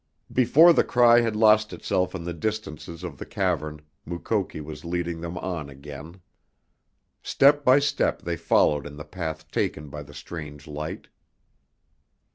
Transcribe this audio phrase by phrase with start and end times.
[0.33, 5.21] Before the cry had lost itself in the distances of the cavern Mukoki was leading
[5.21, 6.21] them on again.
[7.21, 11.07] Step by step they followed in the path taken by the strange light.